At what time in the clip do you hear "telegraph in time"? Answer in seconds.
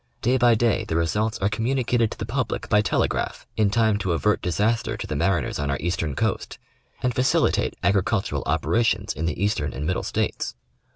2.81-3.99